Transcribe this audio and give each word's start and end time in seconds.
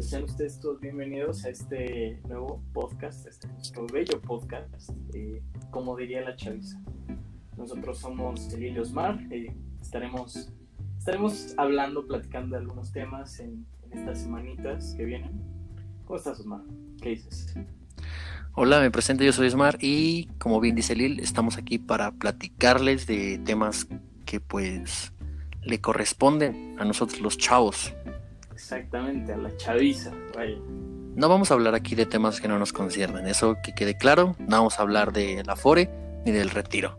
pues 0.00 0.08
sean 0.08 0.24
ustedes 0.24 0.58
todos 0.58 0.80
bienvenidos 0.80 1.44
a 1.44 1.50
este 1.50 2.22
nuevo 2.26 2.62
podcast, 2.72 3.26
este 3.26 3.48
nuestro 3.48 3.86
bello 3.86 4.18
podcast, 4.22 4.88
eh, 5.12 5.42
como 5.70 5.94
diría 5.94 6.22
la 6.22 6.34
chaviza. 6.36 6.80
Nosotros 7.58 7.98
somos 7.98 8.48
y 8.58 8.78
Osmar, 8.78 9.20
eh, 9.30 9.54
estaremos, 9.78 10.50
estaremos 10.96 11.52
hablando, 11.58 12.06
platicando 12.06 12.56
de 12.56 12.62
algunos 12.62 12.90
temas 12.92 13.40
en, 13.40 13.66
en 13.82 13.98
estas 13.98 14.22
semanitas 14.22 14.94
que 14.96 15.04
vienen. 15.04 15.32
¿Cómo 16.06 16.16
estás, 16.16 16.40
Osmar? 16.40 16.62
¿Qué 17.02 17.10
dices? 17.10 17.54
Hola, 18.54 18.80
me 18.80 18.90
presento, 18.90 19.22
yo 19.22 19.34
soy 19.34 19.48
Osmar 19.48 19.76
y 19.82 20.28
como 20.38 20.60
bien 20.60 20.76
dice 20.76 20.96
Lil, 20.96 21.20
estamos 21.20 21.58
aquí 21.58 21.78
para 21.78 22.10
platicarles 22.12 23.06
de 23.06 23.38
temas 23.44 23.86
que 24.24 24.40
pues 24.40 25.12
le 25.62 25.78
corresponden 25.82 26.76
a 26.78 26.86
nosotros 26.86 27.20
los 27.20 27.36
chavos. 27.36 27.92
Exactamente, 28.60 29.32
a 29.32 29.38
la 29.38 29.56
chaviza, 29.56 30.12
vaya. 30.36 30.58
No 31.16 31.30
vamos 31.30 31.50
a 31.50 31.54
hablar 31.54 31.74
aquí 31.74 31.94
de 31.94 32.04
temas 32.04 32.42
que 32.42 32.46
no 32.46 32.58
nos 32.58 32.74
conciernen, 32.74 33.26
eso 33.26 33.56
que 33.64 33.72
quede 33.74 33.96
claro, 33.96 34.36
no 34.38 34.58
vamos 34.58 34.78
a 34.78 34.82
hablar 34.82 35.14
del 35.14 35.48
Afore 35.48 35.90
ni 36.26 36.30
del 36.30 36.50
retiro. 36.50 36.98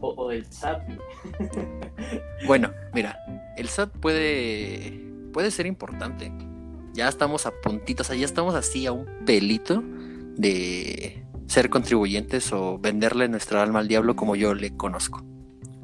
O, 0.00 0.14
o 0.16 0.28
del 0.28 0.46
SAT. 0.46 0.82
Bueno, 2.46 2.70
mira, 2.92 3.18
el 3.56 3.68
SAT 3.68 3.90
puede, 3.98 5.00
puede 5.32 5.50
ser 5.50 5.66
importante. 5.66 6.30
Ya 6.92 7.08
estamos 7.08 7.44
a 7.46 7.50
puntitos, 7.50 8.06
o 8.06 8.08
sea, 8.08 8.16
ya 8.16 8.26
estamos 8.26 8.54
así 8.54 8.86
a 8.86 8.92
un 8.92 9.06
pelito 9.26 9.82
de 10.36 11.26
ser 11.46 11.70
contribuyentes 11.70 12.52
o 12.52 12.78
venderle 12.78 13.28
nuestra 13.28 13.62
alma 13.62 13.80
al 13.80 13.88
diablo 13.88 14.14
como 14.14 14.36
yo 14.36 14.54
le 14.54 14.76
conozco. 14.76 15.24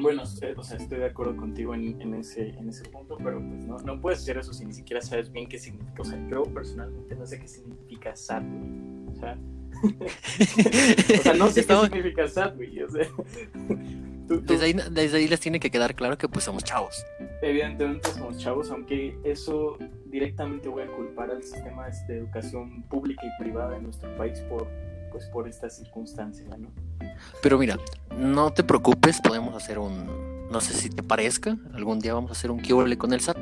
Bueno, 0.01 0.23
o 0.23 0.63
sea, 0.65 0.77
estoy 0.79 0.99
de 0.99 1.07
acuerdo 1.07 1.37
contigo 1.37 1.75
en, 1.75 2.01
en 2.01 2.15
ese, 2.15 2.49
en 2.51 2.69
ese 2.69 2.89
punto, 2.89 3.17
pero 3.23 3.39
pues 3.39 3.65
no, 3.67 3.77
no 3.79 4.01
puedes 4.01 4.21
hacer 4.21 4.39
eso 4.39 4.53
si 4.53 4.65
ni 4.65 4.73
siquiera 4.73 5.01
sabes 5.01 5.31
bien 5.31 5.49
qué 5.49 5.59
significa. 5.59 6.03
O 6.03 6.05
sea, 6.05 6.19
yo 6.29 6.43
personalmente 6.45 7.15
no 7.15 7.27
sé 7.27 7.39
qué 7.41 7.49
significa 7.49 8.15
SAT, 8.17 8.43
güey. 8.45 9.09
O 9.09 9.15
sea, 9.21 9.39
o 11.19 11.23
sea 11.23 11.35
no 11.35 11.49
sé 11.51 11.61
Estamos- 11.61 11.89
qué 11.89 11.97
significa 11.97 12.29
SAT, 12.29 12.57
güey. 12.57 12.83
O 12.83 12.89
sea, 12.89 13.07
tú- 14.29 14.41
tú- 14.43 14.53
Desde 14.53 14.65
ahí, 14.67 14.77
desde 14.91 15.17
ahí 15.19 15.29
les 15.29 15.41
tiene 15.41 15.59
que 15.61 15.71
quedar 15.71 15.95
claro 15.95 16.17
que 16.19 16.29
pues 16.29 16.45
somos 16.45 16.63
chavos. 16.65 17.05
evidentemente 17.43 18.09
somos 18.11 18.39
chavos, 18.39 18.71
aunque 18.71 19.19
eso 19.25 19.77
directamente 20.07 20.69
voy 20.69 20.83
a 20.85 20.87
culpar 20.89 21.31
al 21.31 21.43
sistema 21.43 21.89
de 22.09 22.17
educación 22.19 22.83
pública 22.85 23.23
y 23.27 23.43
privada 23.43 23.73
de 23.73 23.83
nuestro 23.83 24.15
país 24.17 24.41
por, 24.49 24.67
pues, 25.11 25.27
por 25.27 25.49
esta 25.49 25.69
circunstancia, 25.71 26.47
¿no? 26.57 26.71
Pero 27.43 27.59
mira, 27.59 27.79
no 28.17 28.53
te 28.53 28.65
preocupes, 28.65 29.21
podemos 29.21 29.55
hacer 29.55 29.79
un, 29.79 30.49
no 30.51 30.61
sé 30.61 30.75
si 30.75 30.91
te 30.91 31.03
parezca, 31.03 31.57
algún 31.75 32.01
día 32.01 32.15
vamos 32.15 32.31
a 32.31 32.33
hacer 32.33 32.51
un 32.51 32.61
QL 32.61 32.97
con 32.97 33.13
el 33.13 33.21
SAT. 33.21 33.39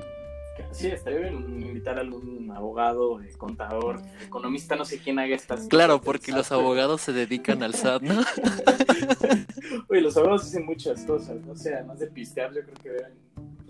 Sí, 0.72 0.88
estaría 0.88 1.20
bien 1.20 1.62
invitar 1.62 1.98
a 1.98 2.00
algún 2.00 2.50
abogado, 2.50 3.20
eh, 3.22 3.32
contador, 3.36 4.00
economista, 4.24 4.76
no 4.76 4.84
sé 4.84 4.98
quién 4.98 5.18
haga 5.18 5.34
estas 5.34 5.66
Claro, 5.68 6.00
porque 6.00 6.32
los 6.32 6.52
abogados 6.52 7.00
se 7.00 7.12
dedican 7.12 7.62
al 7.62 7.74
SAT, 7.74 8.02
¿no? 8.02 8.20
Oye, 9.88 10.00
los 10.00 10.16
abogados 10.16 10.42
hacen 10.42 10.66
muchas 10.66 11.04
cosas, 11.04 11.40
no 11.46 11.54
sé, 11.54 11.74
además 11.74 11.98
de 12.00 12.08
pistear, 12.08 12.52
yo 12.52 12.62
creo 12.62 12.74
que 12.82 12.88
deben 12.90 13.12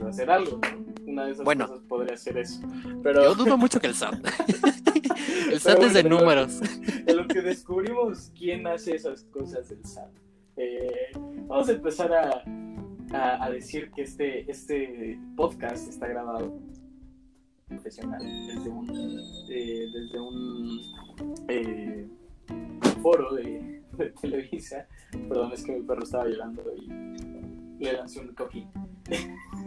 hacer 0.06 0.30
algo. 0.30 0.60
Una 1.06 1.24
de 1.26 1.32
esas 1.32 1.44
Bueno. 1.44 1.66
cosas 1.66 1.82
podría 1.88 2.16
ser 2.16 2.38
eso. 2.38 2.60
Pero 3.02 3.22
Yo 3.24 3.34
dudo 3.34 3.56
mucho 3.58 3.80
que 3.80 3.88
el 3.88 3.94
SAT. 3.94 4.14
El 5.50 5.58
SAT 5.60 5.82
es 5.82 5.94
de 5.94 6.02
números. 6.04 6.60
en 7.06 7.16
lo 7.16 7.26
que 7.26 7.40
descubrimos 7.40 8.30
quién 8.36 8.66
hace 8.66 8.94
esas 8.96 9.24
cosas 9.24 9.68
del 9.68 9.84
SAT, 9.84 10.10
eh, 10.56 11.10
vamos 11.46 11.68
a 11.68 11.72
empezar 11.72 12.12
a, 12.12 12.42
a- 13.16 13.44
a 13.44 13.50
decir 13.50 13.90
que 13.92 14.02
este, 14.02 14.50
este 14.50 15.18
podcast 15.36 15.88
está 15.88 16.06
grabado 16.08 16.58
profesional 17.66 18.20
desde 18.22 18.68
un, 18.70 18.90
eh, 19.50 19.86
desde 19.92 20.20
un 20.20 20.80
eh, 21.48 22.06
foro 23.02 23.34
de, 23.34 23.82
de 23.96 24.10
Televisa. 24.20 24.86
Perdón, 25.28 25.52
es 25.52 25.62
que 25.64 25.72
mi 25.72 25.82
perro 25.82 26.02
estaba 26.02 26.26
llorando 26.28 26.62
y 26.76 26.86
le 27.84 27.92
lancé 27.92 28.20
un 28.20 28.28
cojín. 28.34 28.68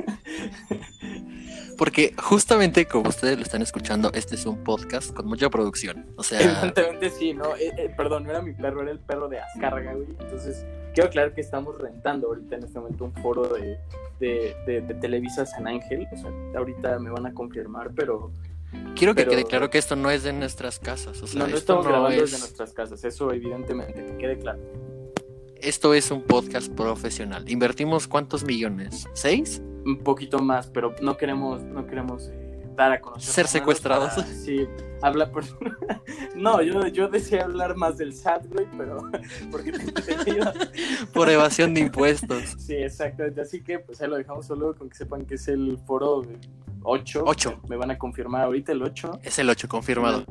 Porque 1.78 2.14
justamente 2.22 2.86
como 2.86 3.10
ustedes 3.10 3.38
lo 3.38 3.44
están 3.44 3.62
escuchando, 3.64 4.12
este 4.14 4.36
es 4.36 4.46
un 4.46 4.64
podcast 4.64 5.12
con 5.14 5.26
mucha 5.26 5.50
producción. 5.50 6.06
O 6.16 6.24
sea, 6.24 6.40
Evidentemente 6.42 7.10
sí, 7.10 7.34
¿no? 7.34 7.56
Eh, 7.56 7.72
eh, 7.78 7.94
perdón, 7.98 8.24
no 8.26 8.30
era 8.30 8.42
mi 8.42 8.54
perro, 8.54 8.84
era 8.84 8.92
el 8.92 9.00
perro 9.00 9.28
de 9.30 9.40
Azcárraga, 9.40 9.94
güey. 9.94 10.08
Entonces, 10.20 10.64
quiero 10.94 11.08
aclarar 11.10 11.34
que 11.34 11.42
estamos 11.42 11.80
rentando 11.80 12.28
ahorita 12.28 12.58
en 12.58 12.64
este 12.66 12.80
momento 12.80 13.06
un 13.06 13.14
foro 13.16 13.48
de, 13.48 13.80
de, 14.20 14.56
de- 14.68 14.82
de 14.82 14.94
Televisa 14.96 15.46
San 15.48 15.68
Ángel. 15.68 16.08
O 16.12 16.18
sea, 16.18 16.32
ahorita 16.56 17.00
me 17.00 17.10
van 17.10 17.26
a 17.26 17.34
confirmar, 17.34 17.90
pero 17.96 18.32
quiero 18.96 19.16
que 19.16 19.24
pero- 19.24 19.32
quede 19.32 19.46
claro 19.46 19.70
que 19.72 19.80
esto 19.80 19.96
no 19.96 20.12
es 20.12 20.22
de 20.22 20.34
nuestras 20.34 20.78
casas. 20.78 21.20
O 21.24 21.28
sea, 21.28 21.40
no, 21.40 21.48
no 21.48 21.56
esto 21.56 21.58
estamos 21.58 21.86
no 21.86 21.90
grabando 21.92 22.16
es- 22.24 22.30
desde 22.30 22.40
nuestras 22.40 22.74
casas. 22.74 23.04
Eso, 23.04 23.32
evidentemente, 23.34 24.06
que 24.06 24.18
quede 24.18 24.38
claro. 24.38 24.60
Esto 25.56 25.96
es 25.96 26.12
un 26.12 26.22
podcast 26.22 26.72
profesional. 26.72 27.50
¿Invertimos 27.50 28.08
cuántos 28.08 28.44
millones? 28.44 29.08
¿Seis? 29.14 29.62
Un 29.86 29.98
poquito 30.00 30.40
más, 30.40 30.68
pero 30.68 30.94
no 31.02 31.18
queremos, 31.18 31.64
no 31.64 31.86
queremos 31.88 32.30
eh, 32.30 32.68
dar 32.76 32.92
a 32.92 33.02
conocer. 33.02 33.34
Ser 33.34 33.48
secuestrados. 33.48 34.14
para- 34.14 34.28
sí, 34.28 34.68
habla 35.02 35.32
por. 35.32 35.44
no, 36.36 36.62
yo, 36.62 36.86
yo 36.88 37.08
decía 37.08 37.44
hablar 37.46 37.76
más 37.76 37.98
del 37.98 38.14
SAT, 38.14 38.46
güey, 38.48 38.68
pero. 38.78 39.10
Porque. 39.52 39.72
Por 41.14 41.30
evasión 41.30 41.74
de 41.74 41.82
impuestos. 41.82 42.44
Sí, 42.60 42.76
exactamente. 42.76 43.42
Así 43.42 43.62
que 43.62 43.80
pues 43.80 44.02
ahí 44.02 44.10
lo 44.10 44.16
dejamos 44.18 44.46
solo 44.46 44.76
con 44.76 44.90
que 44.90 44.96
sepan 44.96 45.26
que 45.26 45.36
es 45.36 45.48
el 45.48 45.78
foro 45.86 46.22
8. 46.84 47.24
Ocho. 47.26 47.60
Me 47.70 47.76
van 47.76 47.92
a 47.92 47.98
confirmar 47.98 48.44
ahorita 48.44 48.72
el 48.72 48.82
8. 48.84 49.20
Es 49.24 49.40
el 49.40 49.50
8 49.50 49.68
confirmado. 49.68 50.26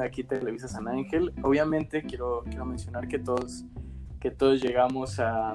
Aquí 0.00 0.22
Televisa 0.24 0.68
San 0.68 0.86
Ángel. 0.88 1.32
Obviamente 1.42 2.02
quiero, 2.02 2.44
quiero 2.48 2.64
mencionar 2.64 3.08
que 3.08 3.18
todos, 3.18 3.64
que 4.20 4.30
todos 4.30 4.60
llegamos 4.62 5.18
a 5.18 5.54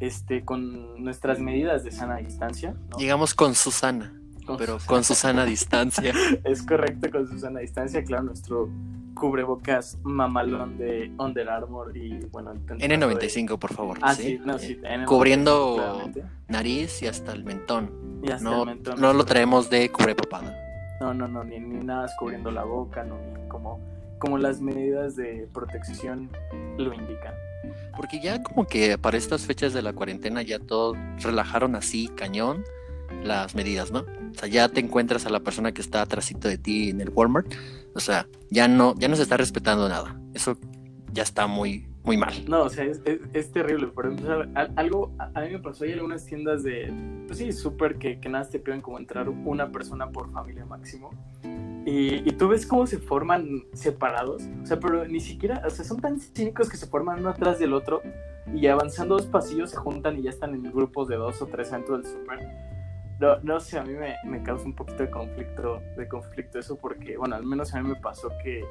este 0.00 0.44
con 0.44 1.02
nuestras 1.02 1.38
medidas 1.38 1.84
de 1.84 1.90
sana 1.92 2.16
distancia. 2.16 2.74
¿no? 2.90 2.98
Llegamos 2.98 3.34
con 3.34 3.54
Susana, 3.54 4.12
Con 4.46 4.56
pero 4.58 4.78
con 4.86 5.04
Susana 5.04 5.42
a 5.42 5.46
distancia. 5.46 6.12
Es 6.44 6.62
correcto 6.62 7.10
con 7.10 7.26
su 7.28 7.38
sana 7.38 7.60
distancia, 7.60 8.04
claro, 8.04 8.24
nuestro 8.24 8.68
cubrebocas 9.14 9.96
mamalón 10.02 10.76
de 10.76 11.10
Under 11.18 11.48
Armour 11.48 11.96
y 11.96 12.18
bueno, 12.26 12.52
el 12.52 12.58
contrato 12.58 12.86
de- 12.86 12.98
N95, 12.98 13.58
por 13.58 13.72
favor. 13.72 13.98
Ah, 14.02 14.14
¿sí? 14.14 14.22
sí, 14.22 14.40
no, 14.44 14.58
sí. 14.58 14.78
Eh, 14.84 14.96
N95, 14.98 15.04
cubriendo- 15.06 15.74
claramente. 15.76 16.22
Nariz 16.48 17.02
y 17.02 17.06
hasta 17.06 17.32
el 17.32 17.44
mentón. 17.44 17.90
Y 18.22 18.30
hasta 18.30 18.44
No, 18.50 18.60
el 18.62 18.66
mentón. 18.66 19.00
no 19.00 19.12
lo 19.14 19.24
traemos 19.24 19.70
de 19.70 19.90
cubrepapada. 19.90 20.54
No, 21.00 21.14
no, 21.14 21.26
no, 21.28 21.44
ni, 21.44 21.58
ni 21.58 21.82
nada 21.84 22.08
cubriendo 22.18 22.50
la 22.50 22.64
boca, 22.64 23.04
no, 23.04 23.16
ni 23.16 23.48
como, 23.48 23.80
como 24.18 24.36
las 24.38 24.60
medidas 24.60 25.16
de 25.16 25.48
protección 25.52 26.28
lo 26.78 26.92
indican. 26.92 27.34
Porque 27.96 28.20
ya 28.20 28.42
como 28.42 28.66
que 28.66 28.98
para 28.98 29.16
estas 29.16 29.46
fechas 29.46 29.72
de 29.72 29.82
la 29.82 29.92
cuarentena 29.92 30.42
ya 30.42 30.58
todos 30.58 30.96
relajaron 31.22 31.74
así, 31.74 32.08
cañón, 32.08 32.64
las 33.24 33.54
medidas, 33.54 33.90
¿no? 33.90 34.00
O 34.00 34.38
sea, 34.38 34.48
ya 34.48 34.68
te 34.68 34.80
encuentras 34.80 35.26
a 35.26 35.30
la 35.30 35.40
persona 35.40 35.72
que 35.72 35.80
está 35.80 36.02
atrásito 36.02 36.48
de 36.48 36.58
ti 36.58 36.90
en 36.90 37.00
el 37.00 37.10
Walmart. 37.10 37.52
O 37.94 38.00
sea, 38.00 38.28
ya 38.50 38.68
no, 38.68 38.94
ya 38.98 39.08
no 39.08 39.16
se 39.16 39.22
está 39.22 39.36
respetando 39.36 39.88
nada. 39.88 40.20
Eso 40.34 40.58
ya 41.12 41.22
está 41.22 41.46
muy, 41.46 41.88
muy 42.04 42.16
mal. 42.16 42.34
No, 42.46 42.64
o 42.64 42.68
sea, 42.68 42.84
es, 42.84 43.00
es, 43.32 43.50
terrible. 43.52 43.86
Por 43.88 44.06
ejemplo, 44.06 44.44
al- 44.54 44.72
algo, 44.76 45.14
a, 45.18 45.40
mí 45.40 45.50
me 45.52 45.58
pasó, 45.58 45.84
hay 45.84 45.92
algunas 45.92 46.24
tiendas 46.26 46.62
de, 46.62 46.92
pues 47.26 47.38
sí, 47.38 47.52
súper 47.52 47.96
que, 47.96 48.20
que 48.20 48.28
nada 48.28 48.48
te 48.48 48.58
piden 48.58 48.82
como 48.82 48.98
entrar 48.98 49.28
una 49.28 49.72
persona 49.72 50.10
por 50.10 50.30
familia 50.30 50.66
máximo. 50.66 51.10
Y, 51.86 52.28
y 52.28 52.32
tú 52.32 52.48
ves 52.48 52.66
cómo 52.66 52.86
se 52.86 52.98
forman 52.98 53.64
separados. 53.72 54.42
O 54.62 54.66
sea, 54.66 54.78
pero 54.78 55.06
ni 55.06 55.20
siquiera, 55.20 55.62
o 55.64 55.70
sea, 55.70 55.84
son 55.84 56.00
tan 56.00 56.20
cínicos 56.20 56.68
que 56.68 56.76
se 56.76 56.86
forman 56.86 57.20
uno 57.20 57.30
atrás 57.30 57.60
del 57.60 57.72
otro 57.72 58.02
y 58.52 58.66
avanzando 58.66 59.16
dos 59.16 59.26
pasillos 59.26 59.70
se 59.70 59.76
juntan 59.76 60.18
y 60.18 60.22
ya 60.22 60.30
están 60.30 60.54
en 60.54 60.64
grupos 60.64 61.08
de 61.08 61.16
dos 61.16 61.40
o 61.42 61.46
tres 61.46 61.70
dentro 61.70 61.96
del 61.96 62.06
súper. 62.06 62.40
No, 63.18 63.38
no 63.42 63.60
sé, 63.60 63.78
a 63.78 63.84
mí 63.84 63.94
me, 63.94 64.16
me 64.24 64.42
causa 64.42 64.64
un 64.64 64.74
poquito 64.74 65.04
de 65.04 65.10
conflicto, 65.10 65.80
de 65.96 66.06
conflicto 66.06 66.58
eso 66.58 66.76
porque, 66.76 67.16
bueno, 67.16 67.36
al 67.36 67.46
menos 67.46 67.72
a 67.72 67.80
mí 67.80 67.88
me 67.88 67.96
pasó 67.96 68.28
que, 68.42 68.62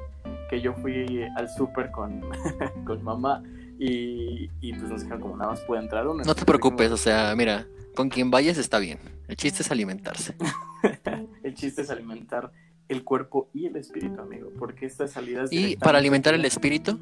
que 0.48 0.60
yo 0.60 0.72
fui 0.74 1.24
al 1.36 1.48
súper 1.48 1.90
con, 1.90 2.20
con 2.86 3.02
mamá 3.02 3.42
y, 3.78 4.50
y 4.60 4.72
pues 4.74 4.90
nos 4.90 5.00
dijeron 5.02 5.20
como 5.20 5.36
nada 5.36 5.50
más 5.52 5.60
puede 5.62 5.82
entrar 5.82 6.06
uno. 6.06 6.22
No 6.22 6.34
te 6.34 6.44
preocupes, 6.44 6.92
o 6.92 6.96
sea, 6.96 7.34
mira, 7.34 7.66
con 7.96 8.08
quien 8.08 8.30
vayas 8.30 8.56
está 8.58 8.78
bien. 8.78 8.98
El 9.26 9.36
chiste 9.36 9.62
es 9.62 9.70
alimentarse. 9.72 10.36
el 11.42 11.54
chiste 11.54 11.82
es 11.82 11.90
alimentar 11.90 12.52
el 12.88 13.04
cuerpo 13.04 13.48
y 13.52 13.66
el 13.66 13.76
espíritu, 13.76 14.20
amigo, 14.20 14.50
porque 14.58 14.86
estas 14.86 15.12
salidas... 15.12 15.52
Y 15.52 15.76
para 15.76 15.98
alimentar 15.98 16.34
el 16.34 16.44
espíritu, 16.44 16.98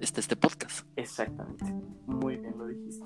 está 0.00 0.20
este 0.20 0.36
podcast. 0.36 0.86
Exactamente, 0.96 1.64
muy 2.06 2.36
bien 2.36 2.54
lo 2.58 2.66
dijiste. 2.66 3.04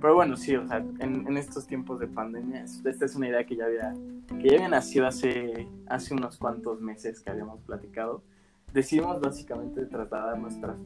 Pero 0.00 0.14
bueno, 0.14 0.36
sí, 0.36 0.54
o 0.54 0.66
sea, 0.68 0.78
en, 0.78 1.26
en 1.26 1.36
estos 1.36 1.66
tiempos 1.66 1.98
de 2.00 2.06
pandemia, 2.06 2.62
es- 2.62 2.84
esta 2.84 3.04
es 3.04 3.14
una 3.16 3.28
idea 3.28 3.44
que 3.44 3.56
ya 3.56 3.64
había, 3.64 3.94
que 4.40 4.48
ya 4.50 4.56
había 4.56 4.68
nacido 4.68 5.06
hace, 5.06 5.68
hace 5.88 6.14
unos 6.14 6.38
cuantos 6.38 6.80
meses 6.80 7.20
que 7.20 7.30
habíamos 7.30 7.60
platicado. 7.62 8.22
Decidimos 8.72 9.18
básicamente 9.20 9.86
trasladar 9.86 10.38
nuestras, 10.38 10.76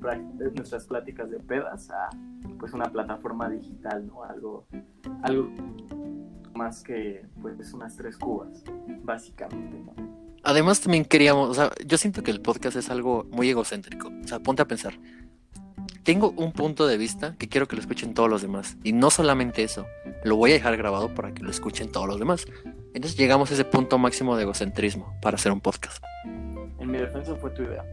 nuestras 0.54 0.86
pláticas 0.86 1.28
de 1.30 1.40
pedas 1.40 1.90
a 1.90 2.10
pues 2.58 2.72
una 2.72 2.84
plataforma 2.92 3.50
digital, 3.50 4.06
¿no? 4.06 4.22
Algo, 4.22 4.66
algo 5.22 5.50
más 6.54 6.82
que 6.84 7.26
pues 7.40 7.72
unas 7.74 7.96
tres 7.96 8.16
cubas, 8.16 8.62
básicamente. 9.02 9.81
Además 10.44 10.80
también 10.80 11.04
queríamos, 11.04 11.50
o 11.50 11.54
sea, 11.54 11.70
yo 11.86 11.98
siento 11.98 12.22
que 12.22 12.30
el 12.30 12.40
podcast 12.40 12.76
es 12.76 12.90
algo 12.90 13.26
muy 13.30 13.48
egocéntrico. 13.48 14.10
O 14.24 14.28
sea, 14.28 14.40
ponte 14.40 14.62
a 14.62 14.66
pensar. 14.66 14.98
Tengo 16.02 16.30
un 16.36 16.52
punto 16.52 16.86
de 16.86 16.96
vista 16.96 17.36
que 17.38 17.48
quiero 17.48 17.68
que 17.68 17.76
lo 17.76 17.82
escuchen 17.82 18.12
todos 18.12 18.28
los 18.28 18.42
demás. 18.42 18.76
Y 18.82 18.92
no 18.92 19.10
solamente 19.10 19.62
eso, 19.62 19.86
lo 20.24 20.36
voy 20.36 20.50
a 20.50 20.54
dejar 20.54 20.76
grabado 20.76 21.14
para 21.14 21.32
que 21.32 21.42
lo 21.42 21.50
escuchen 21.50 21.92
todos 21.92 22.08
los 22.08 22.18
demás. 22.18 22.44
Entonces 22.92 23.16
llegamos 23.16 23.50
a 23.50 23.54
ese 23.54 23.64
punto 23.64 23.98
máximo 23.98 24.36
de 24.36 24.42
egocentrismo 24.42 25.14
para 25.22 25.36
hacer 25.36 25.52
un 25.52 25.60
podcast. 25.60 26.02
En 26.24 26.90
mi 26.90 26.98
defensa 26.98 27.36
fue 27.36 27.50
tu 27.50 27.62
idea. 27.62 27.84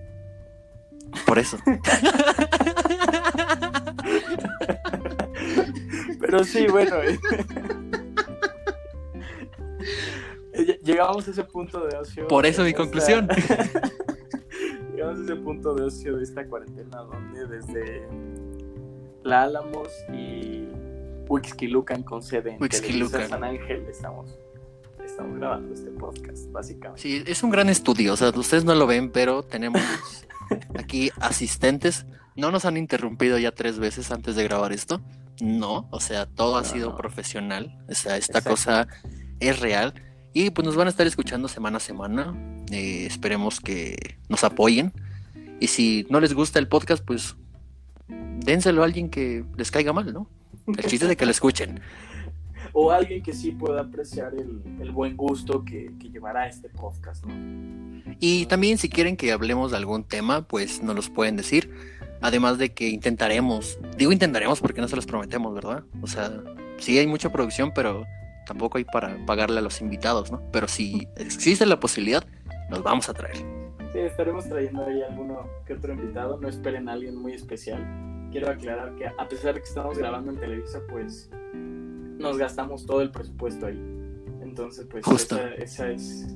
Por 1.25 1.37
eso. 1.37 1.57
Pero 6.19 6.43
sí, 6.43 6.67
bueno. 6.67 6.95
Llegamos 10.99 11.25
a 11.29 11.31
ese 11.31 11.43
punto 11.45 11.87
de 11.87 11.95
ocio. 11.97 12.27
Por 12.27 12.45
eso 12.45 12.61
mi 12.63 12.71
esta- 12.71 12.81
conclusión. 12.81 13.27
Llegamos 14.93 15.19
a 15.19 15.23
ese 15.23 15.35
punto 15.37 15.73
de 15.73 15.83
ocio 15.83 16.17
de 16.17 16.23
esta 16.25 16.45
cuarentena 16.45 16.97
donde 17.03 17.47
desde 17.47 18.05
La 19.23 19.43
Álamos 19.43 19.87
y 20.13 20.67
Huixquilucan 21.29 22.03
con 22.03 22.21
sede 22.21 22.57
en. 22.59 22.67
Televisa 22.67 23.29
San 23.29 23.45
Ángel 23.45 23.85
estamos, 23.89 24.37
estamos 25.05 25.37
grabando 25.37 25.73
este 25.73 25.89
podcast, 25.91 26.51
básicamente. 26.51 27.01
Sí, 27.01 27.23
es 27.25 27.43
un 27.43 27.49
gran 27.51 27.69
estudio. 27.69 28.11
O 28.11 28.17
sea, 28.17 28.31
ustedes 28.31 28.65
no 28.65 28.75
lo 28.75 28.85
ven, 28.85 29.09
pero 29.09 29.41
tenemos 29.43 29.81
aquí 30.77 31.11
asistentes. 31.21 32.05
No 32.35 32.51
nos 32.51 32.65
han 32.65 32.75
interrumpido 32.75 33.37
ya 33.37 33.51
tres 33.53 33.79
veces 33.79 34.11
antes 34.11 34.35
de 34.35 34.43
grabar 34.43 34.73
esto. 34.73 34.99
No, 35.39 35.87
o 35.91 36.01
sea, 36.01 36.25
todo 36.25 36.57
ha 36.57 36.65
sido 36.65 36.89
no. 36.89 36.97
profesional. 36.97 37.85
O 37.89 37.95
sea, 37.95 38.17
esta 38.17 38.39
Exacto. 38.39 38.49
cosa 38.49 38.87
es 39.39 39.61
real. 39.61 39.93
Y 40.33 40.51
pues 40.51 40.65
nos 40.65 40.75
van 40.75 40.87
a 40.87 40.89
estar 40.89 41.07
escuchando 41.07 41.47
semana 41.47 41.77
a 41.77 41.79
semana. 41.79 42.35
Eh, 42.71 43.05
esperemos 43.05 43.59
que 43.59 44.17
nos 44.27 44.43
apoyen. 44.43 44.93
Y 45.59 45.67
si 45.67 46.05
no 46.09 46.19
les 46.19 46.33
gusta 46.33 46.59
el 46.59 46.67
podcast, 46.67 47.03
pues 47.03 47.35
dénselo 48.07 48.81
a 48.81 48.85
alguien 48.85 49.09
que 49.09 49.43
les 49.57 49.71
caiga 49.71 49.93
mal, 49.93 50.13
¿no? 50.13 50.27
El 50.67 50.85
chiste 50.85 51.07
de 51.07 51.17
que 51.17 51.25
lo 51.25 51.31
escuchen. 51.31 51.81
O 52.71 52.91
alguien 52.91 53.23
que 53.23 53.33
sí 53.33 53.51
pueda 53.51 53.81
apreciar 53.81 54.31
el, 54.35 54.61
el 54.79 54.91
buen 54.91 55.17
gusto 55.17 55.65
que, 55.65 55.91
que 55.99 56.09
llevará 56.09 56.47
este 56.47 56.69
podcast, 56.69 57.25
¿no? 57.25 57.33
Y 58.19 58.45
también 58.45 58.77
si 58.77 58.89
quieren 58.89 59.17
que 59.17 59.31
hablemos 59.31 59.71
de 59.71 59.77
algún 59.77 60.03
tema, 60.03 60.43
pues 60.43 60.83
nos 60.83 60.95
los 60.95 61.09
pueden 61.09 61.35
decir. 61.35 61.73
Además 62.21 62.59
de 62.59 62.73
que 62.73 62.89
intentaremos, 62.89 63.79
digo 63.97 64.11
intentaremos 64.11 64.59
porque 64.59 64.81
no 64.81 64.87
se 64.87 64.95
los 64.95 65.07
prometemos, 65.07 65.53
¿verdad? 65.55 65.83
O 66.01 66.07
sea, 66.07 66.31
sí 66.77 66.97
hay 66.99 67.07
mucha 67.07 67.31
producción, 67.31 67.71
pero 67.73 68.05
tampoco 68.49 68.79
hay 68.79 68.83
para 68.83 69.15
pagarle 69.27 69.59
a 69.59 69.61
los 69.61 69.79
invitados, 69.79 70.31
¿no? 70.31 70.41
Pero 70.51 70.67
si 70.67 71.07
existe 71.17 71.67
la 71.67 71.79
posibilidad, 71.79 72.25
los 72.71 72.81
vamos 72.81 73.07
a 73.07 73.13
traer. 73.13 73.37
Sí, 73.93 73.99
estaremos 73.99 74.49
trayendo 74.49 74.83
ahí 74.85 75.03
alguno 75.03 75.47
que 75.67 75.73
otro 75.73 75.93
invitado. 75.93 76.39
No 76.39 76.47
esperen 76.47 76.89
a 76.89 76.93
alguien 76.93 77.15
muy 77.15 77.33
especial. 77.33 77.79
Quiero 78.31 78.49
aclarar 78.49 78.95
que 78.95 79.05
a 79.05 79.27
pesar 79.27 79.53
de 79.53 79.61
que 79.61 79.67
estamos 79.67 79.99
grabando 79.99 80.31
en 80.31 80.39
Televisa, 80.39 80.79
pues 80.89 81.29
nos 81.53 82.39
gastamos 82.39 82.87
todo 82.87 83.01
el 83.01 83.11
presupuesto 83.11 83.67
ahí. 83.67 83.79
Entonces, 84.41 84.87
pues 84.89 85.05
Justo. 85.05 85.37
Esa, 85.37 85.53
esa 85.55 85.91
es... 85.91 86.35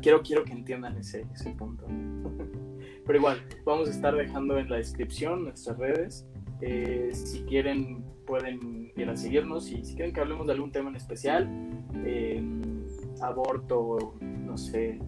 Quiero, 0.00 0.22
quiero 0.22 0.44
que 0.44 0.52
entiendan 0.52 0.96
ese, 0.98 1.26
ese 1.34 1.50
punto. 1.50 1.84
Pero 3.06 3.18
igual, 3.18 3.44
vamos 3.64 3.88
a 3.88 3.90
estar 3.90 4.14
dejando 4.14 4.56
en 4.56 4.70
la 4.70 4.76
descripción 4.76 5.42
nuestras 5.42 5.76
redes. 5.78 6.26
Eh, 6.60 7.10
si 7.12 7.40
quieren, 7.42 8.04
pueden 8.30 8.92
ir 8.96 9.10
a 9.10 9.16
seguirnos. 9.16 9.68
Y 9.70 9.84
si 9.84 9.96
quieren 9.96 10.14
que 10.14 10.20
hablemos 10.20 10.46
de 10.46 10.52
algún 10.52 10.70
tema 10.70 10.88
en 10.88 10.96
especial, 10.96 11.48
eh, 12.04 12.40
aborto, 13.20 14.14
no 14.20 14.56
sé, 14.56 15.00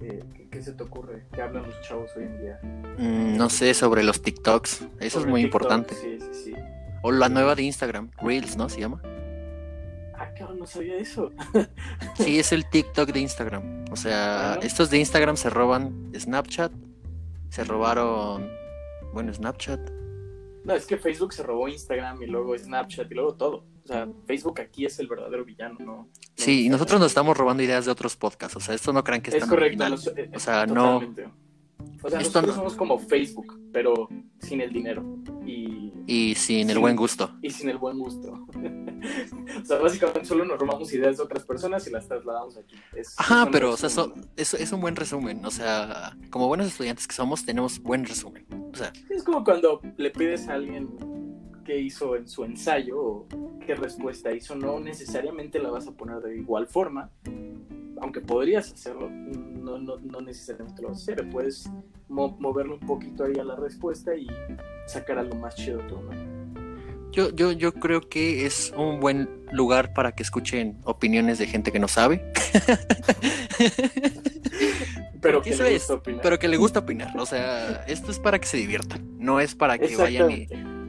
eh, 0.00 0.24
¿qué, 0.34 0.48
qué 0.48 0.62
se 0.62 0.72
te 0.72 0.82
ocurre? 0.82 1.26
¿Qué 1.32 1.42
hablan 1.42 1.64
los 1.64 1.78
chavos 1.82 2.10
hoy 2.16 2.24
en 2.24 2.40
día? 2.40 2.60
Mm, 2.98 3.36
no 3.36 3.50
sé 3.50 3.74
sobre 3.74 4.02
los 4.02 4.22
TikToks, 4.22 4.88
eso 4.98 5.20
es 5.20 5.26
muy 5.26 5.42
TikTok, 5.42 5.62
importante. 5.62 5.94
Sí, 5.94 6.18
sí, 6.18 6.44
sí. 6.44 6.54
O 7.02 7.12
la 7.12 7.28
nueva 7.28 7.54
de 7.54 7.64
Instagram, 7.64 8.10
Reels, 8.22 8.56
¿no? 8.56 8.70
Se 8.70 8.80
llama. 8.80 9.02
Ah, 10.16 10.32
cabrón, 10.38 10.60
no 10.60 10.66
sabía 10.66 10.96
eso. 10.96 11.30
Sí, 12.16 12.38
es 12.38 12.52
el 12.52 12.64
TikTok 12.64 13.10
de 13.12 13.20
Instagram. 13.20 13.84
O 13.90 13.96
sea, 13.96 14.52
Ajá. 14.52 14.60
estos 14.62 14.88
de 14.88 14.98
Instagram 14.98 15.36
se 15.36 15.50
roban 15.50 16.12
Snapchat, 16.16 16.72
se 17.50 17.64
robaron, 17.64 18.48
bueno, 19.12 19.34
Snapchat, 19.34 19.80
No, 20.64 20.74
es 20.74 20.86
que 20.86 20.96
Facebook 20.96 21.32
se 21.34 21.42
robó 21.42 21.68
Instagram 21.68 22.22
y 22.22 22.26
luego 22.26 22.56
Snapchat 22.56 23.10
y 23.10 23.14
luego 23.14 23.34
todo. 23.34 23.64
O 23.84 23.86
sea, 23.86 24.08
Facebook 24.26 24.60
aquí 24.60 24.86
es 24.86 24.98
el 24.98 25.08
verdadero 25.08 25.44
villano, 25.44 25.76
¿no? 25.80 26.08
Sí, 26.36 26.64
y 26.64 26.68
No, 26.68 26.72
nosotros 26.76 27.00
nos 27.00 27.10
estamos 27.10 27.36
robando 27.36 27.62
ideas 27.62 27.84
de 27.84 27.90
otros 27.92 28.16
podcasts. 28.16 28.56
O 28.56 28.60
sea, 28.60 28.74
esto 28.74 28.92
no 28.92 29.04
crean 29.04 29.20
que 29.20 29.30
es, 29.30 29.38
tan 29.38 29.48
correcto. 29.48 29.84
eh, 30.16 30.30
O 30.34 30.38
sea, 30.40 30.64
no- 30.66 31.00
totalmente. 31.00 31.28
O 32.02 32.08
sea, 32.10 32.20
Esto 32.20 32.40
nosotros 32.40 32.46
no- 32.48 32.54
somos 32.54 32.74
como 32.76 32.98
Facebook, 32.98 33.60
pero 33.72 34.08
sin 34.38 34.60
el 34.62 34.72
dinero 34.72 35.04
y, 35.46 35.83
Y 36.06 36.34
sin 36.34 36.68
el 36.70 36.78
buen 36.78 36.96
gusto. 36.96 37.30
y 37.42 37.50
sin 37.50 37.68
el 37.70 37.78
buen 37.78 37.98
gusto. 37.98 38.46
o 39.62 39.64
sea, 39.64 39.78
básicamente 39.78 40.26
solo 40.26 40.44
nos 40.44 40.58
robamos 40.58 40.92
ideas 40.92 41.16
de 41.16 41.22
otras 41.22 41.44
personas 41.44 41.86
y 41.86 41.90
las 41.90 42.06
trasladamos 42.08 42.56
aquí. 42.56 42.76
Es- 42.94 43.14
Ajá, 43.18 43.48
pero 43.50 43.72
o 43.72 43.76
sea, 43.76 43.88
so- 43.88 44.12
es, 44.36 44.54
es 44.54 44.72
un 44.72 44.80
buen 44.80 44.96
resumen. 44.96 45.44
O 45.44 45.50
sea, 45.50 46.16
como 46.30 46.48
buenos 46.48 46.66
estudiantes 46.68 47.06
que 47.06 47.14
somos, 47.14 47.44
tenemos 47.44 47.78
buen 47.80 48.04
resumen. 48.04 48.46
O 48.72 48.76
sea, 48.76 48.92
Es 49.10 49.22
como 49.22 49.44
cuando 49.44 49.80
le 49.96 50.10
pides 50.10 50.48
a 50.48 50.54
alguien 50.54 50.88
qué 51.64 51.78
hizo 51.80 52.16
en 52.16 52.28
su 52.28 52.44
ensayo 52.44 53.00
o 53.00 53.26
qué 53.66 53.74
respuesta 53.74 54.30
hizo, 54.32 54.54
no 54.54 54.78
necesariamente 54.80 55.58
la 55.58 55.70
vas 55.70 55.86
a 55.86 55.92
poner 55.92 56.18
de 56.20 56.36
igual 56.36 56.66
forma, 56.66 57.08
aunque 58.02 58.20
podrías 58.20 58.70
hacerlo, 58.70 59.08
no, 59.64 59.78
no, 59.78 59.96
no 59.96 60.20
necesariamente 60.20 60.82
lo 60.82 60.88
vas 60.88 60.98
a 60.98 61.12
hacer, 61.12 61.28
puedes 61.30 61.68
mo- 62.08 62.36
moverlo 62.38 62.74
un 62.74 62.86
poquito 62.86 63.24
ahí 63.24 63.38
a 63.38 63.44
la 63.44 63.56
respuesta 63.56 64.14
y 64.14 64.26
sacar 64.86 65.18
algo 65.18 65.34
más 65.36 65.54
chido 65.56 65.78
tú, 65.88 66.00
¿no? 66.00 66.12
yo, 67.12 67.30
yo, 67.30 67.52
yo 67.52 67.72
creo 67.72 68.00
que 68.00 68.44
es 68.44 68.72
un 68.76 68.98
buen 69.00 69.28
lugar 69.52 69.92
para 69.94 70.12
que 70.12 70.22
escuchen 70.24 70.78
opiniones 70.84 71.38
de 71.38 71.46
gente 71.46 71.70
que 71.72 71.78
no 71.78 71.88
sabe, 71.88 72.32
Pero 75.20 75.40
que 75.40 75.54
le 75.56 75.74
es, 75.74 75.82
gusta 75.82 75.94
opinar. 75.94 76.20
pero 76.22 76.38
que 76.38 76.48
le 76.48 76.56
gusta 76.58 76.80
opinar. 76.80 77.18
O 77.18 77.24
sea, 77.24 77.84
esto 77.86 78.10
es 78.10 78.18
para 78.18 78.38
que 78.38 78.46
se 78.46 78.58
diviertan. 78.58 79.08
No 79.18 79.40
es 79.40 79.54
para 79.54 79.78
que 79.78 79.96
vayan 79.96 80.30
y. 80.30 80.46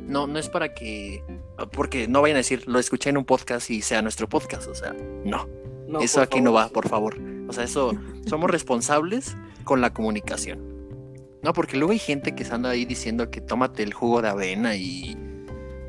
No, 0.07 0.27
no 0.27 0.37
es 0.39 0.49
para 0.49 0.73
que. 0.73 1.23
Porque 1.71 2.07
no 2.09 2.21
vayan 2.21 2.35
a 2.35 2.39
decir, 2.39 2.67
lo 2.67 2.79
escuché 2.79 3.09
en 3.11 3.17
un 3.17 3.23
podcast 3.25 3.69
y 3.69 3.81
sea 3.81 4.01
nuestro 4.01 4.27
podcast. 4.27 4.67
O 4.67 4.75
sea, 4.75 4.93
no. 5.23 5.47
No, 5.87 6.01
eso 6.01 6.19
aquí 6.21 6.41
no 6.41 6.51
va, 6.51 6.67
sí. 6.67 6.73
por 6.73 6.89
favor. 6.89 7.17
O 7.47 7.53
sea, 7.53 7.63
eso. 7.63 7.93
Somos 8.27 8.49
responsables 8.49 9.37
con 9.63 9.81
la 9.81 9.93
comunicación. 9.93 10.59
No, 11.43 11.53
porque 11.53 11.77
luego 11.77 11.91
hay 11.91 11.99
gente 11.99 12.33
que 12.33 12.43
se 12.43 12.53
anda 12.53 12.69
ahí 12.71 12.85
diciendo 12.85 13.29
que 13.29 13.39
tómate 13.41 13.83
el 13.83 13.93
jugo 13.93 14.21
de 14.21 14.29
avena 14.29 14.75
y 14.75 15.15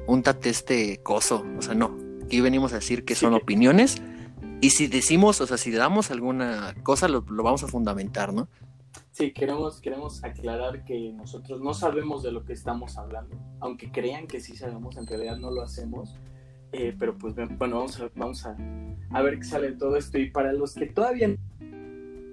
úntate 0.06 0.50
este 0.50 0.98
coso. 1.02 1.44
O 1.58 1.62
sea, 1.62 1.74
no. 1.74 1.96
Aquí 2.24 2.40
venimos 2.40 2.72
a 2.72 2.76
decir 2.76 3.04
que 3.04 3.14
Sí, 3.14 3.20
son 3.22 3.30
que- 3.30 3.42
opiniones. 3.42 4.02
Y 4.60 4.70
si 4.70 4.86
decimos, 4.86 5.40
o 5.40 5.46
sea, 5.46 5.56
si 5.58 5.70
damos 5.70 6.10
alguna 6.10 6.74
cosa, 6.82 7.08
lo, 7.08 7.20
lo 7.28 7.42
vamos 7.42 7.62
a 7.62 7.68
fundamentar, 7.68 8.32
¿no? 8.32 8.48
Sí, 9.12 9.32
queremos, 9.32 9.80
queremos 9.80 10.22
aclarar 10.24 10.84
que 10.84 11.12
nosotros 11.12 11.60
no 11.60 11.72
sabemos 11.74 12.22
de 12.22 12.32
lo 12.32 12.44
que 12.44 12.52
estamos 12.52 12.96
hablando, 12.98 13.36
aunque 13.60 13.90
crean 13.90 14.26
que 14.26 14.40
sí 14.40 14.56
sabemos, 14.56 14.96
en 14.98 15.06
realidad 15.06 15.36
no 15.38 15.50
lo 15.50 15.62
hacemos. 15.62 16.14
Eh, 16.78 16.94
pero 16.98 17.16
pues 17.16 17.34
bueno, 17.34 17.56
vamos, 17.58 18.00
a, 18.00 18.10
vamos 18.14 18.44
a, 18.46 18.56
a 19.10 19.22
ver 19.22 19.38
qué 19.38 19.44
sale 19.44 19.70
de 19.70 19.76
todo 19.76 19.96
esto. 19.96 20.18
Y 20.18 20.30
para 20.30 20.52
los 20.52 20.74
que 20.74 20.86
todavía 20.86 21.28
no 21.28 21.36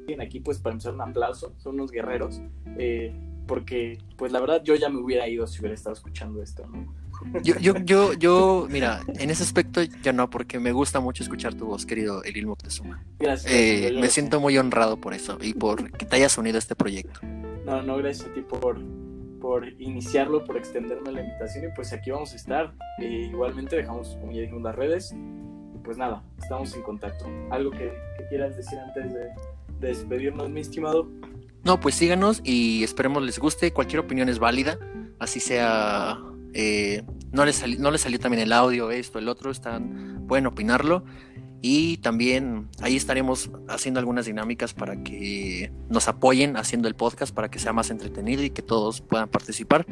siguen 0.06 0.22
aquí, 0.22 0.40
pues 0.42 0.60
para 0.60 0.74
empezar 0.74 0.94
un 0.94 1.02
aplauso, 1.02 1.54
son 1.60 1.76
unos 1.76 1.92
guerreros, 1.92 2.42
eh, 2.78 3.14
porque 3.48 4.00
pues 4.18 4.32
la 4.32 4.40
verdad 4.42 4.62
yo 4.64 4.76
ya 4.76 4.90
me 4.90 5.00
hubiera 5.00 5.28
ido 5.28 5.48
si 5.48 5.60
hubiera 5.60 5.76
estado 5.76 5.94
escuchando 5.96 6.42
esto, 6.42 6.66
¿no? 6.68 6.94
Yo, 7.42 7.56
yo, 7.60 7.74
yo, 7.86 8.14
yo, 8.14 8.68
mira, 8.70 9.00
en 9.18 9.30
ese 9.30 9.44
aspecto 9.44 9.82
ya 10.02 10.12
no, 10.12 10.30
porque 10.30 10.60
me 10.60 10.74
gusta 10.74 11.00
mucho 11.00 11.24
escuchar 11.24 11.54
tu 11.54 11.68
voz, 11.68 11.86
querido 11.86 12.22
Elil 12.24 12.48
Moctezuma. 12.48 13.02
Gracias. 13.20 13.50
Eh, 13.54 13.84
yo- 13.84 13.90
yo 13.96 14.00
me 14.02 14.10
siento 14.10 14.42
muy 14.42 14.58
honrado 14.58 14.98
por 14.98 15.14
eso 15.14 15.38
y 15.42 15.54
por 15.54 15.90
que 15.92 16.06
te 16.06 16.18
hayas 16.18 16.38
unido 16.38 16.58
a 16.58 16.60
este 16.60 16.76
proyecto. 16.76 17.22
No, 17.66 17.82
no, 17.82 17.96
gracias 17.98 18.28
a 18.30 18.34
ti 18.34 18.42
por, 18.42 18.78
por 19.44 19.68
iniciarlo, 19.78 20.46
por 20.46 20.56
extenderme 20.56 21.12
la 21.12 21.20
invitación. 21.20 21.66
Y 21.66 21.68
pues 21.76 21.92
aquí 21.92 22.12
vamos 22.12 22.32
a 22.32 22.38
estar. 22.38 22.74
Eh, 23.02 23.28
igualmente 23.30 23.76
dejamos, 23.76 24.16
como 24.22 24.32
ya 24.32 24.40
dijimos, 24.40 24.64
las 24.64 24.74
redes. 24.74 25.14
Y 25.14 25.78
pues 25.84 25.98
nada, 25.98 26.24
estamos 26.42 26.74
en 26.74 26.82
contacto. 26.82 27.26
¿Algo 27.52 27.70
que, 27.72 27.92
que 28.18 28.26
quieras 28.30 28.56
decir 28.56 28.80
antes 28.80 29.14
de, 29.14 29.20
de 29.82 29.88
despedirnos, 29.90 30.50
mi 30.50 30.62
estimado? 30.62 31.10
No, 31.66 31.78
pues 31.82 31.96
síganos 31.96 32.40
y 32.46 32.86
esperemos 32.86 33.22
les 33.22 33.38
guste. 33.38 33.74
Cualquier 33.74 34.00
opinión 34.00 34.30
es 34.30 34.40
válida, 34.40 34.80
así 35.20 35.42
sea. 35.42 36.18
eh, 36.54 37.04
no, 37.34 37.44
les 37.44 37.80
no 37.80 37.92
les 37.92 38.00
salió 38.00 38.20
también 38.20 38.44
el 38.44 38.54
audio, 38.54 38.92
esto, 38.92 39.20
el 39.20 39.28
otro, 39.28 39.52
están, 39.52 40.24
pueden 40.26 40.48
opinarlo. 40.48 41.04
Y 41.65 41.96
también 42.00 42.67
ahí 42.82 42.98
estaremos 42.98 43.50
haciendo 43.70 44.01
algunas 44.01 44.25
dinámicas 44.25 44.74
para 44.74 45.01
que 45.01 45.72
nos 45.88 46.10
apoyen 46.10 46.58
haciendo 46.58 46.89
el 46.89 46.93
podcast, 46.93 47.34
para 47.34 47.50
que 47.50 47.58
sea 47.58 47.72
más 47.72 47.89
entretenido 47.89 48.43
y 48.43 48.50
que 48.50 48.62
todos 48.62 49.00
puedan 49.00 49.29
participar. 49.29 49.86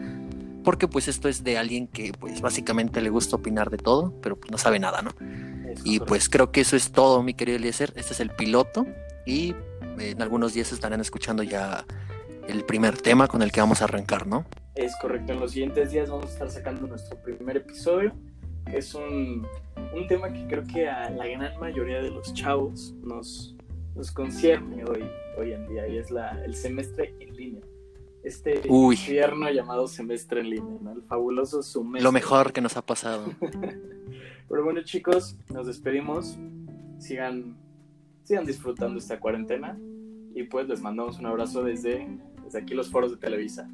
Porque 0.66 0.90
pues 0.90 1.08
esto 1.08 1.30
es 1.30 1.46
de 1.46 1.58
alguien 1.58 1.88
que 1.88 2.12
pues 2.12 2.42
básicamente 2.42 3.00
le 3.00 3.10
gusta 3.10 3.38
opinar 3.38 3.70
de 3.70 3.78
todo, 3.78 4.14
pero 4.22 4.36
pues 4.36 4.52
no 4.52 4.58
sabe 4.58 4.80
nada, 4.80 5.02
¿no? 5.02 5.12
Eso, 5.12 5.82
Y 5.86 6.00
correcto. 6.00 6.06
pues 6.08 6.28
creo 6.28 6.52
que 6.52 6.60
eso 6.60 6.76
es 6.76 6.92
todo, 6.92 7.24
mi 7.24 7.34
querido 7.36 7.56
Eliezer. 7.58 7.94
Este 7.96 8.12
es 8.12 8.20
el 8.20 8.32
piloto 8.32 8.86
y 9.26 9.56
en 9.98 10.22
algunos 10.22 10.54
días 10.54 10.74
estarán 10.74 11.00
escuchando 11.00 11.42
ya 11.42 11.86
el 12.50 12.66
primer 12.66 12.98
tema 12.98 13.30
con 13.30 13.42
el 13.44 13.52
que 13.54 13.62
vamos 13.62 13.82
a 13.82 13.86
arrancar, 13.86 14.28
¿no? 14.28 14.46
Es 14.76 14.94
correcto, 15.02 15.32
en 15.32 15.40
los 15.40 15.52
siguientes 15.54 15.92
días 15.92 16.10
vamos 16.10 16.26
a 16.26 16.34
estar 16.34 16.52
sacando 16.52 16.86
nuestro 16.86 17.18
primer 17.22 17.56
episodio. 17.56 18.14
Es 18.66 18.94
un, 18.94 19.48
un 19.94 20.08
tema 20.08 20.32
que 20.32 20.46
creo 20.48 20.64
que 20.66 20.88
a 20.88 21.10
la 21.10 21.28
gran 21.28 21.60
mayoría 21.60 22.02
de 22.02 22.10
los 22.10 22.34
chavos 22.34 22.94
nos, 23.04 23.56
nos 23.96 24.12
concierne 24.12 24.84
hoy, 24.86 25.04
hoy 25.38 25.54
en 25.54 25.68
día 25.68 25.88
y 25.88 25.98
es 25.98 26.12
la, 26.12 26.44
el 26.44 26.56
semestre 26.56 27.16
en 27.20 27.36
línea. 27.36 27.62
Este 28.24 28.62
Uy. 28.70 28.96
infierno 28.96 29.50
llamado 29.50 29.88
semestre 29.88 30.42
en 30.42 30.50
línea, 30.52 30.78
¿no? 30.82 30.94
El 30.94 31.02
fabuloso 31.04 31.64
semestre. 31.64 32.04
Lo 32.04 32.12
mejor 32.12 32.54
que 32.54 32.62
nos 32.62 32.78
ha 32.78 32.86
pasado. 32.86 33.26
Pero 34.50 34.64
bueno, 34.64 34.84
chicos, 34.84 35.36
nos 35.50 35.66
despedimos. 35.66 36.38
Sigan, 37.00 37.58
sigan 38.24 38.46
disfrutando 38.46 39.00
esta 39.00 39.20
cuarentena. 39.20 39.78
Y 40.36 40.44
pues 40.44 40.68
les 40.68 40.82
mandamos 40.82 41.18
un 41.18 41.26
abrazo 41.26 41.64
desde, 41.64 42.08
desde 42.44 42.60
aquí 42.60 42.76
los 42.76 42.92
foros 42.92 43.12
de 43.12 43.18
Televisa. 43.18 43.68